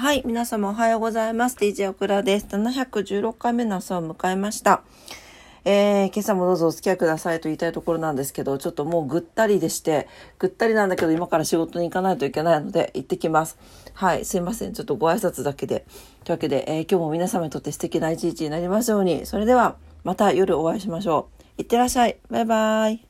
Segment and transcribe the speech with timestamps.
[0.00, 1.58] はい、皆様おはようございます。
[1.58, 2.46] DJ オクラです。
[2.46, 4.82] 716回目の朝を迎えました。
[5.66, 10.08] えー、今朝もどうぞお付き合いくださいと言いたいところなんですけど、ちょっともうぐったりでして、
[10.38, 13.58] ぐったりなんだけど今から仕事に行かないといけないので行ってきます。
[13.92, 14.72] はい、すいません。
[14.72, 15.84] ちょっとご挨拶だけで。
[16.24, 19.26] というわけで、えー、今日も皆様にとって素敵な一日になりますように。
[19.26, 21.28] それでは、また夜お会いしましょ
[21.58, 21.60] う。
[21.60, 22.16] いってらっしゃい。
[22.30, 23.09] バイバイ。